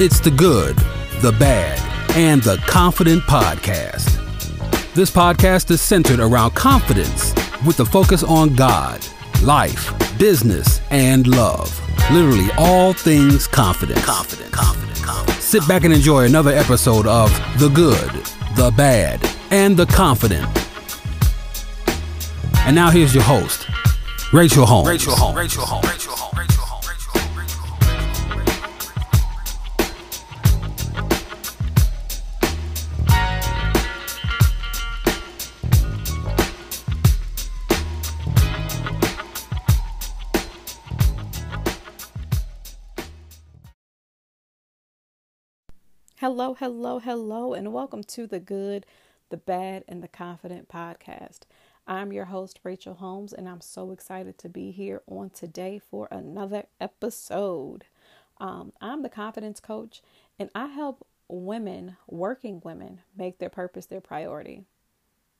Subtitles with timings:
[0.00, 0.76] It's the good,
[1.22, 1.80] the bad,
[2.16, 4.14] and the confident podcast.
[4.94, 7.34] This podcast is centered around confidence
[7.66, 9.04] with a focus on God,
[9.42, 11.76] life, business, and love.
[12.12, 14.04] Literally all things confidence.
[14.04, 15.42] Confident, confident, confident.
[15.42, 18.12] Sit back and enjoy another episode of The Good,
[18.54, 20.46] the Bad, and the Confident.
[22.58, 23.66] And now here's your host,
[24.32, 24.88] Rachel Holmes.
[24.88, 25.36] Rachel Holmes.
[25.36, 25.88] Rachel Holmes.
[25.88, 26.27] Rachel Holmes.
[46.30, 48.84] Hello, hello, hello, and welcome to the Good,
[49.30, 51.44] the Bad, and the Confident podcast.
[51.86, 56.06] I'm your host, Rachel Holmes, and I'm so excited to be here on today for
[56.10, 57.86] another episode.
[58.36, 60.02] Um, I'm the confidence coach,
[60.38, 64.64] and I help women, working women, make their purpose their priority.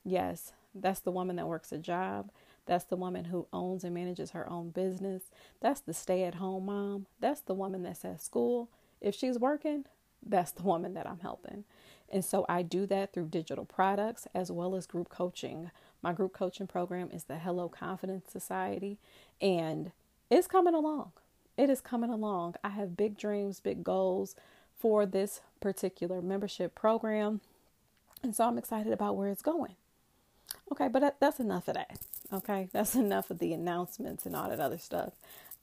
[0.03, 2.31] Yes, that's the woman that works a job.
[2.65, 5.25] That's the woman who owns and manages her own business.
[5.61, 7.05] That's the stay at home mom.
[7.19, 8.71] That's the woman that's at school.
[9.01, 9.85] If she's working,
[10.25, 11.63] that's the woman that I'm helping.
[12.11, 15.69] And so I do that through digital products as well as group coaching.
[16.01, 18.97] My group coaching program is the Hello Confidence Society,
[19.41, 19.91] and
[20.29, 21.11] it's coming along.
[21.57, 22.55] It is coming along.
[22.63, 24.35] I have big dreams, big goals
[24.79, 27.41] for this particular membership program.
[28.23, 29.75] And so I'm excited about where it's going.
[30.71, 31.99] Okay, but that's enough of that.
[32.31, 35.13] Okay, that's enough of the announcements and all that other stuff.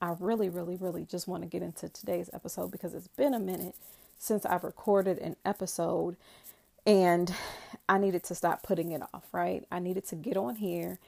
[0.01, 3.39] I really, really, really just want to get into today's episode because it's been a
[3.39, 3.75] minute
[4.17, 6.17] since I've recorded an episode
[6.85, 7.33] and
[7.89, 9.65] I needed to stop putting it off, right?
[9.71, 10.99] I needed to get on here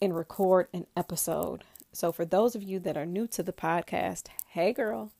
[0.00, 1.64] and record an episode.
[1.92, 5.12] So, for those of you that are new to the podcast, hey girl.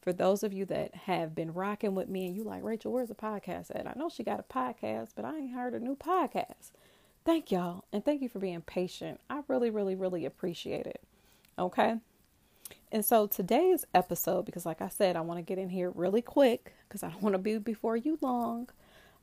[0.00, 3.08] For those of you that have been rocking with me and you like, Rachel, where's
[3.08, 3.88] the podcast at?
[3.88, 6.70] I know she got a podcast, but I ain't heard a new podcast.
[7.24, 7.84] Thank y'all.
[7.92, 9.20] And thank you for being patient.
[9.28, 11.00] I really, really, really appreciate it.
[11.58, 11.96] Okay.
[12.92, 16.22] And so today's episode, because like I said, I want to get in here really
[16.22, 18.68] quick because I don't want to be before you long,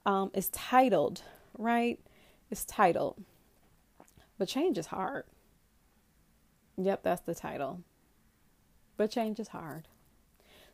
[0.06, 1.22] um, is titled,
[1.58, 2.00] right?
[2.52, 3.24] It's titled,
[4.38, 5.24] But Change is Hard.
[6.78, 7.82] Yep, that's the title.
[8.98, 9.88] But change is hard.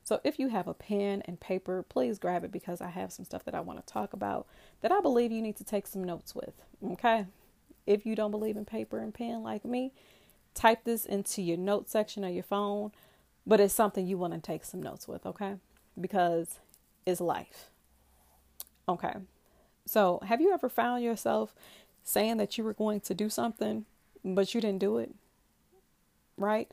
[0.03, 3.25] So if you have a pen and paper, please grab it because I have some
[3.25, 4.47] stuff that I want to talk about
[4.81, 6.63] that I believe you need to take some notes with.
[6.83, 7.25] Okay?
[7.85, 9.91] If you don't believe in paper and pen like me,
[10.59, 12.91] type this into your note section of your phone,
[13.47, 15.55] but it's something you want to take some notes with, okay?
[15.99, 16.59] Because
[17.05, 17.69] it's life.
[18.87, 19.13] Okay.
[19.85, 21.55] So, have you ever found yourself
[22.03, 23.85] saying that you were going to do something,
[24.23, 25.11] but you didn't do it?
[26.37, 26.69] Right?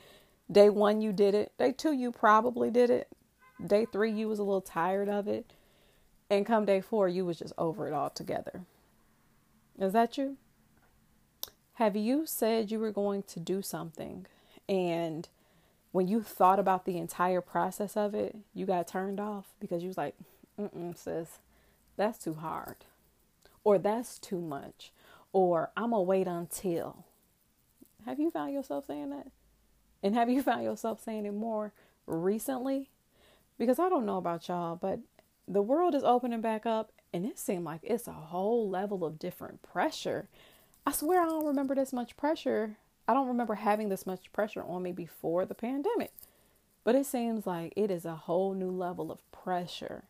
[0.51, 1.53] Day one, you did it.
[1.57, 3.09] Day two, you probably did it.
[3.65, 5.53] Day three, you was a little tired of it.
[6.29, 8.63] And come day four, you was just over it altogether.
[9.79, 10.39] Is that you?
[11.77, 14.27] Have you said you were going to do something
[14.69, 15.29] and
[15.93, 19.89] when you thought about the entire process of it, you got turned off because you
[19.89, 20.15] was like,
[20.61, 21.39] mm sis,
[21.97, 22.77] that's too hard.
[23.65, 24.93] Or that's too much.
[25.33, 27.05] Or I'm going to wait until.
[28.05, 29.29] Have you found yourself saying that?
[30.03, 31.73] And have you found yourself saying it more
[32.07, 32.91] recently?
[33.59, 35.01] Because I don't know about y'all, but
[35.49, 39.19] the world is opening back up and it seemed like it's a whole level of
[39.19, 40.29] different pressure
[40.87, 42.77] I swear I don't remember this much pressure.
[43.09, 46.13] I don't remember having this much pressure on me before the pandemic.
[46.85, 50.05] But it seems like it is a whole new level of pressure,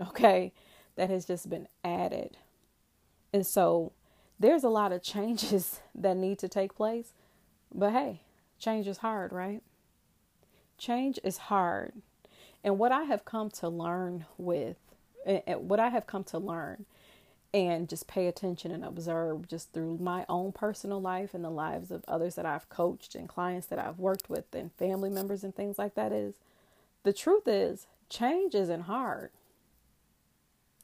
[0.00, 0.54] okay,
[0.96, 2.38] that has just been added.
[3.34, 3.92] And so
[4.40, 7.12] there's a lot of changes that need to take place.
[7.72, 8.22] But hey,
[8.58, 9.62] change is hard, right?
[10.78, 11.92] Change is hard.
[12.62, 14.76] And what I have come to learn with,
[15.26, 16.86] and what I have come to learn
[17.54, 21.92] and just pay attention and observe just through my own personal life and the lives
[21.92, 25.54] of others that I've coached and clients that I've worked with and family members and
[25.54, 26.34] things like that is
[27.04, 29.30] the truth is change isn't hard.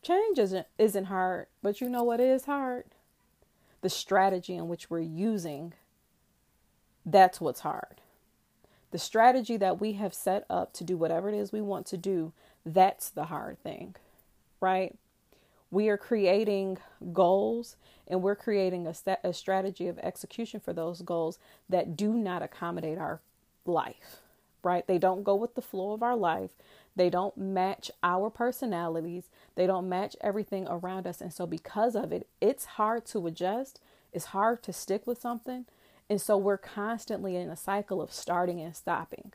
[0.00, 2.84] Change isn't isn't hard, but you know what is hard?
[3.80, 5.74] The strategy in which we're using
[7.04, 8.00] that's what's hard.
[8.92, 11.96] The strategy that we have set up to do whatever it is we want to
[11.96, 12.32] do,
[12.64, 13.96] that's the hard thing.
[14.60, 14.96] Right?
[15.70, 16.78] We are creating
[17.12, 17.76] goals
[18.08, 21.38] and we're creating a, st- a strategy of execution for those goals
[21.68, 23.20] that do not accommodate our
[23.64, 24.20] life,
[24.62, 24.86] right?
[24.86, 26.50] They don't go with the flow of our life.
[26.96, 29.24] They don't match our personalities.
[29.54, 31.20] They don't match everything around us.
[31.20, 33.80] And so, because of it, it's hard to adjust.
[34.12, 35.66] It's hard to stick with something.
[36.10, 39.32] And so, we're constantly in a cycle of starting and stopping.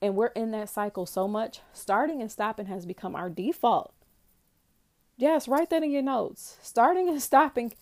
[0.00, 1.60] And we're in that cycle so much.
[1.72, 3.92] Starting and stopping has become our default.
[5.16, 6.58] Yes, write that in your notes.
[6.62, 7.72] Starting and stopping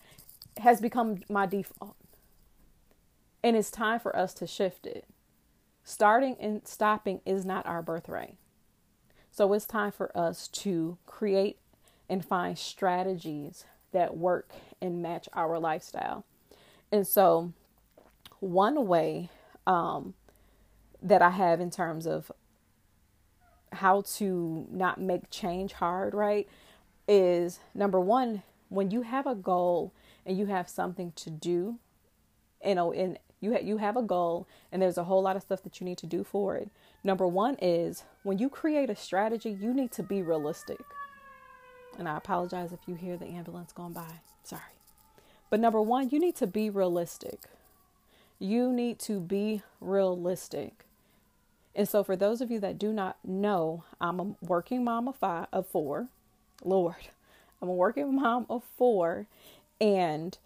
[0.57, 1.95] has become my default.
[3.43, 5.05] And it's time for us to shift it.
[5.83, 8.37] Starting and stopping is not our birthright.
[9.31, 11.57] So it's time for us to create
[12.07, 14.51] and find strategies that work
[14.81, 16.23] and match our lifestyle.
[16.91, 17.51] And so,
[18.39, 19.29] one way
[19.65, 20.13] um,
[21.01, 22.31] that I have in terms of
[23.71, 26.47] how to not make change hard, right,
[27.07, 29.91] is number one, when you have a goal
[30.25, 31.77] and you have something to do,
[32.65, 35.41] you know, and you ha- you have a goal and there's a whole lot of
[35.41, 36.69] stuff that you need to do for it.
[37.03, 40.79] Number one is when you create a strategy, you need to be realistic.
[41.97, 44.21] And I apologize if you hear the ambulance going by.
[44.43, 44.61] Sorry.
[45.49, 47.41] But number one, you need to be realistic.
[48.39, 50.85] You need to be realistic.
[51.75, 55.15] And so, for those of you that do not know, I'm a working mom of
[55.15, 56.07] five, of four.
[56.65, 57.09] Lord,
[57.61, 59.27] I'm a working mom of four,
[59.79, 60.37] and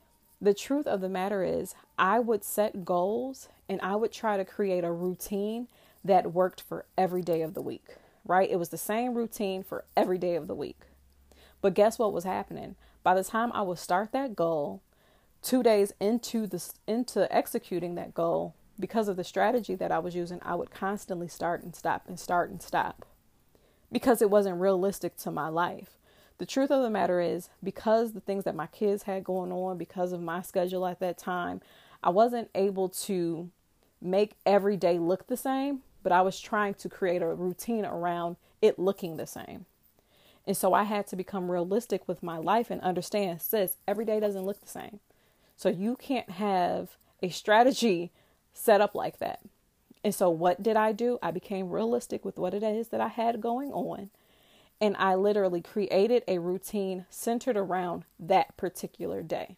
[0.42, 4.46] the truth of the matter is, I would set goals and I would try to
[4.46, 5.68] create a routine
[6.04, 8.50] that worked for every day of the week, right?
[8.50, 10.80] It was the same routine for every day of the week.
[11.62, 12.76] But guess what was happening?
[13.04, 14.82] By the time I would start that goal,
[15.42, 20.16] 2 days into the into executing that goal, because of the strategy that I was
[20.16, 23.06] using, I would constantly start and stop and start and stop
[23.92, 25.97] because it wasn't realistic to my life
[26.38, 29.78] the truth of the matter is because the things that my kids had going on
[29.78, 31.62] because of my schedule at that time
[32.04, 33.50] i wasn't able to
[34.02, 38.38] make every day look the same but i was trying to create a routine around
[38.62, 39.66] it looking the same.
[40.46, 44.20] And so i had to become realistic with my life and understand sis every day
[44.20, 45.00] doesn't look the same.
[45.56, 48.12] So you can't have a strategy
[48.54, 49.42] set up like that.
[50.04, 51.20] And so what did i do?
[51.22, 54.10] I became realistic with what it is that i had going on
[54.80, 59.58] and I literally created a routine centered around that particular day.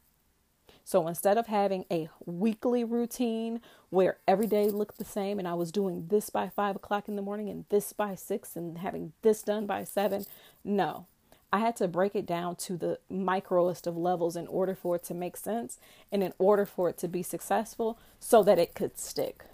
[0.84, 5.54] So instead of having a weekly routine where every day looked the same and I
[5.54, 9.14] was doing this by five o'clock in the morning and this by six and having
[9.22, 10.26] this done by seven,
[10.64, 11.06] no.
[11.52, 15.04] I had to break it down to the microest of levels in order for it
[15.06, 15.80] to make sense
[16.12, 19.46] and in order for it to be successful so that it could stick.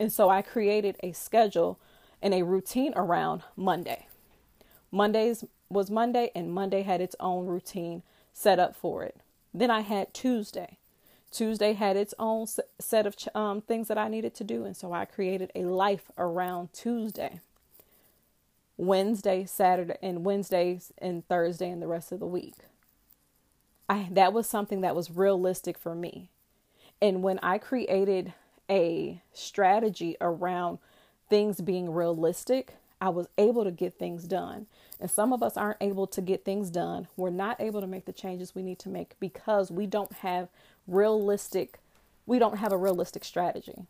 [0.00, 1.78] And so I created a schedule
[2.20, 4.07] and a routine around Monday.
[4.90, 8.02] Mondays was Monday, and Monday had its own routine
[8.32, 9.16] set up for it.
[9.52, 10.78] Then I had Tuesday.
[11.30, 12.46] Tuesday had its own
[12.78, 16.10] set of um, things that I needed to do, and so I created a life
[16.16, 17.40] around Tuesday.
[18.78, 22.54] Wednesday, Saturday, and Wednesdays and Thursday, and the rest of the week.
[23.88, 26.30] I that was something that was realistic for me.
[27.00, 28.32] And when I created
[28.70, 30.78] a strategy around
[31.28, 34.66] things being realistic, I was able to get things done.
[35.00, 37.06] And some of us aren't able to get things done.
[37.16, 40.48] We're not able to make the changes we need to make because we don't have
[40.86, 41.78] realistic
[42.28, 43.86] we don't have a realistic strategy.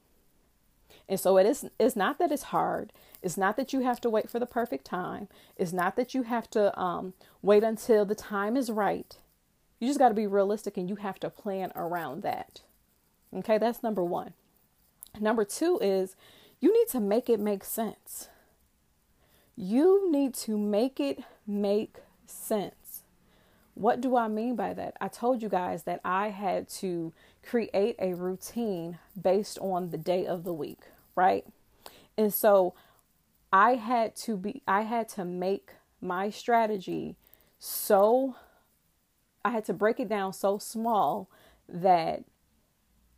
[1.09, 2.93] And so it is it's not that it's hard.
[3.21, 5.29] It's not that you have to wait for the perfect time.
[5.57, 9.19] It's not that you have to um, wait until the time is right.
[9.81, 12.63] You just got to be realistic and you have to plan around that.
[13.35, 14.33] Okay, that's number 1.
[15.21, 16.15] Number 2 is
[16.61, 18.29] you need to make it make sense.
[19.61, 21.97] You need to make it make
[22.27, 23.03] sense.
[23.75, 24.97] What do I mean by that?
[25.01, 27.13] I told you guys that I had to
[27.43, 30.83] create a routine based on the day of the week,
[31.17, 31.45] right?
[32.17, 32.75] And so
[33.53, 37.17] I had to be I had to make my strategy
[37.59, 38.37] so
[39.45, 41.29] I had to break it down so small
[41.69, 42.23] that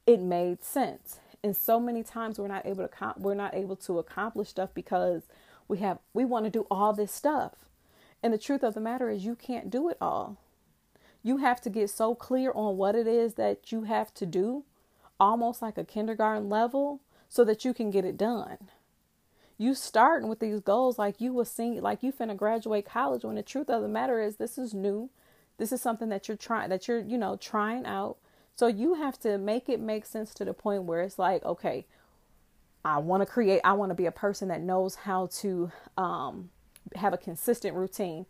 [0.06, 1.20] it made sense.
[1.44, 5.25] And so many times we're not able to we're not able to accomplish stuff because
[5.70, 7.52] we have we want to do all this stuff.
[8.22, 10.36] And the truth of the matter is you can't do it all.
[11.22, 14.64] You have to get so clear on what it is that you have to do,
[15.18, 18.58] almost like a kindergarten level, so that you can get it done.
[19.56, 23.36] You starting with these goals like you was seeing like you finna graduate college when
[23.36, 25.10] the truth of the matter is this is new.
[25.58, 28.16] This is something that you're trying that you're, you know, trying out.
[28.56, 31.86] So you have to make it make sense to the point where it's like, okay,
[32.84, 36.50] I want to create, I want to be a person that knows how to um,
[36.96, 38.26] have a consistent routine.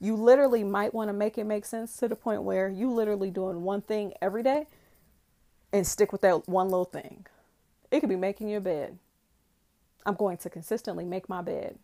[0.00, 3.30] You literally might want to make it make sense to the point where you literally
[3.30, 4.66] doing one thing every day
[5.72, 7.26] and stick with that one little thing.
[7.90, 8.98] It could be making your bed.
[10.04, 11.78] I'm going to consistently make my bed.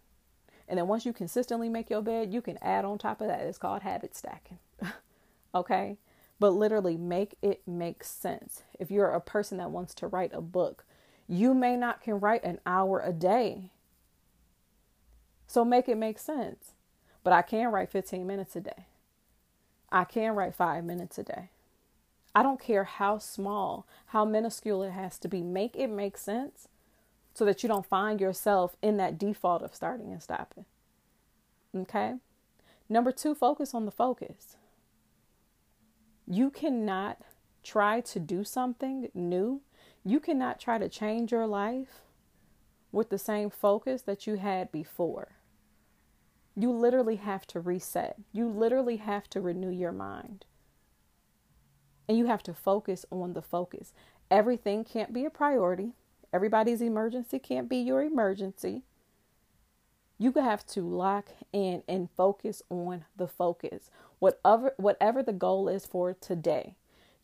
[0.69, 3.41] And then once you consistently make your bed, you can add on top of that.
[3.41, 4.59] It's called habit stacking.
[5.55, 5.97] okay?
[6.39, 8.63] But literally make it make sense.
[8.79, 10.85] If you're a person that wants to write a book,
[11.31, 13.71] you may not can write an hour a day,
[15.47, 16.73] So make it make sense.
[17.25, 18.87] But I can write 15 minutes a day.
[19.91, 21.51] I can write five minutes a day.
[22.35, 25.43] I don't care how small, how minuscule it has to be.
[25.43, 26.69] Make it make sense
[27.35, 30.65] so that you don't find yourself in that default of starting and stopping.
[31.77, 32.15] Okay?
[32.89, 34.57] Number two, focus on the focus.
[36.27, 37.19] You cannot
[37.63, 39.63] try to do something new.
[40.05, 42.01] You cannot try to change your life
[42.93, 45.33] with the same focus that you had before.
[46.57, 48.17] You literally have to reset.
[48.33, 50.47] You literally have to renew your mind.
[52.09, 53.93] And you have to focus on the focus.
[54.31, 55.93] Everything can't be a priority.
[56.33, 58.83] Everybody's emergency can't be your emergency.
[60.19, 63.91] You have to lock in and focus on the focus.
[64.19, 66.75] Whatever whatever the goal is for today,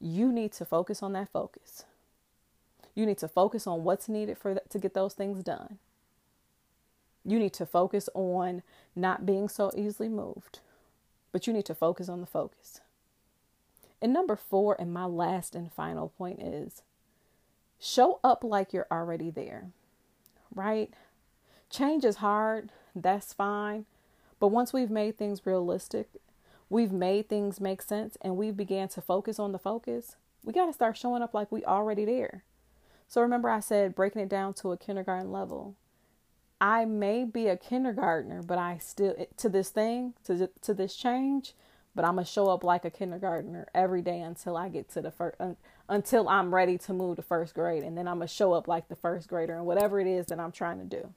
[0.01, 1.85] you need to focus on that focus.
[2.97, 5.79] You need to focus on what's needed for to get those things done.
[7.25, 8.63] You need to focus on
[8.97, 10.61] not being so easily moved,
[11.31, 12.81] but you need to focus on the focus.
[14.01, 16.83] And number four, and my last and final point is
[17.79, 19.71] show up like you're already there,
[20.55, 20.91] right?
[21.69, 23.85] Change is hard, that's fine.
[24.39, 26.09] But once we've made things realistic,
[26.71, 30.67] we've made things make sense, and we've began to focus on the focus, we got
[30.67, 32.45] to start showing up like we already there.
[33.09, 35.77] So remember, I said breaking it down to a kindergarten level.
[36.61, 41.55] I may be a kindergartner, but I still to this thing to to this change.
[41.95, 45.11] But I'm gonna show up like a kindergartner every day until I get to the
[45.11, 45.57] first un,
[45.89, 48.89] until I'm ready to move to first grade, and then I'm gonna show up like
[48.89, 51.13] the first grader and whatever it is that I'm trying to do.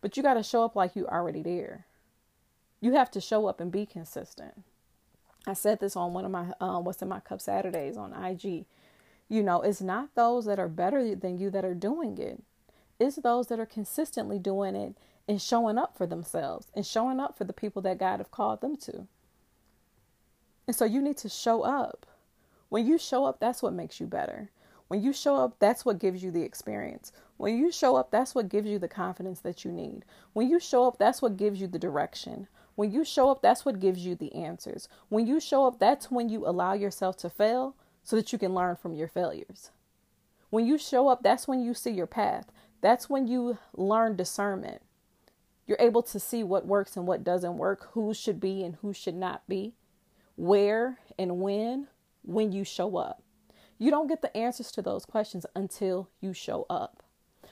[0.00, 1.86] But you got to show up like you already there.
[2.80, 4.62] You have to show up and be consistent.
[5.46, 8.66] I said this on one of my um, what's in my cup Saturdays on IG.
[9.28, 12.42] You know, it's not those that are better than you that are doing it
[12.98, 14.96] it's those that are consistently doing it
[15.28, 18.60] and showing up for themselves and showing up for the people that God have called
[18.60, 19.06] them to.
[20.66, 22.06] And so you need to show up.
[22.68, 24.50] When you show up, that's what makes you better.
[24.88, 27.12] When you show up, that's what gives you the experience.
[27.36, 30.04] When you show up, that's what gives you the confidence that you need.
[30.32, 32.48] When you show up, that's what gives you the direction.
[32.76, 34.88] When you show up, that's what gives you the answers.
[35.08, 37.74] When you show up, that's when you allow yourself to fail
[38.06, 39.72] so that you can learn from your failures.
[40.50, 42.52] When you show up, that's when you see your path.
[42.80, 44.80] That's when you learn discernment.
[45.66, 48.92] You're able to see what works and what doesn't work, who should be and who
[48.92, 49.74] should not be,
[50.36, 51.88] where and when,
[52.22, 53.24] when you show up.
[53.76, 57.02] You don't get the answers to those questions until you show up.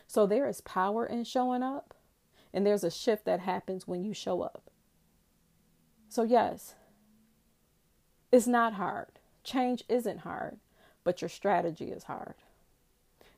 [0.06, 1.94] So there is power in showing up,
[2.52, 4.70] and there's a shift that happens when you show up.
[6.08, 6.76] So, yes,
[8.30, 9.18] it's not hard.
[9.44, 10.56] Change isn't hard,
[11.04, 12.34] but your strategy is hard.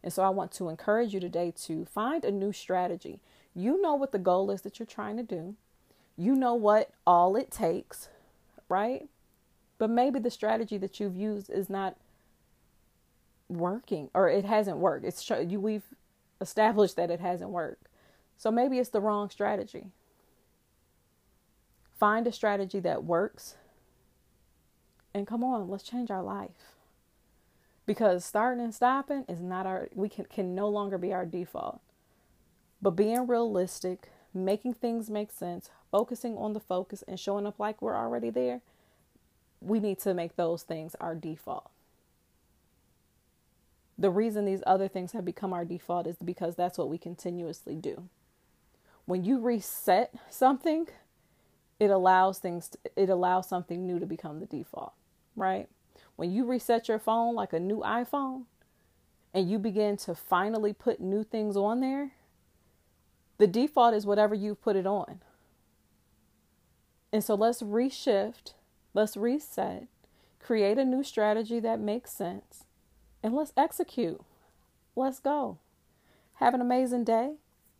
[0.02, 3.20] And so I want to encourage you today to find a new strategy.
[3.54, 5.56] You know what the goal is that you're trying to do,
[6.16, 8.08] you know what all it takes,
[8.68, 9.08] right?
[9.78, 11.96] But maybe the strategy that you've used is not
[13.48, 15.04] working or it hasn't worked.
[15.04, 15.94] It's you we've
[16.40, 17.88] established that it hasn't worked.
[18.36, 19.88] So maybe it's the wrong strategy.
[21.98, 23.56] Find a strategy that works
[25.16, 26.74] and come on, let's change our life.
[27.86, 31.80] Because starting and stopping is not our we can can no longer be our default.
[32.82, 37.80] But being realistic making things make sense focusing on the focus and showing up like
[37.80, 38.60] we're already there
[39.62, 41.70] we need to make those things our default.
[43.96, 47.76] The reason these other things have become our default is because that's what we continuously
[47.76, 48.10] do.
[49.06, 50.88] When you reset something
[51.78, 54.92] it allows things to, it allows something new to become the default
[55.36, 55.68] right
[56.16, 58.44] when you reset your phone like a new iPhone
[59.32, 62.12] and you begin to finally put new things on there,
[63.38, 65.20] the default is whatever you put it on.
[67.12, 68.54] And so let's reshift,
[68.94, 69.88] let's reset,
[70.40, 72.64] create a new strategy that makes sense,
[73.22, 74.20] and let's execute.
[74.94, 75.58] Let's go.
[76.34, 77.34] Have an amazing day,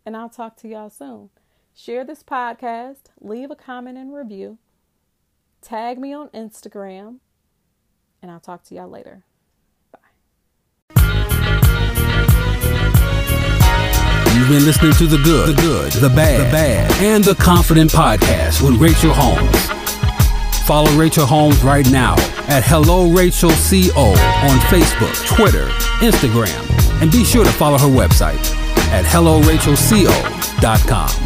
[0.04, 1.30] and I'll talk to y'all soon.
[1.74, 4.58] Share this podcast, leave a comment and review,
[5.62, 7.18] tag me on Instagram
[8.26, 9.22] and I'll talk to y'all later.
[9.92, 9.98] Bye.
[14.34, 17.92] You've been listening to the good, the good, the bad, the bad, and the confident
[17.92, 19.68] podcast with Rachel Holmes.
[20.66, 22.14] Follow Rachel Holmes right now
[22.48, 25.68] at Hello Rachel CO on Facebook, Twitter,
[26.04, 26.50] Instagram,
[27.00, 28.44] and be sure to follow her website
[28.90, 31.25] at HelloRachelCO.com.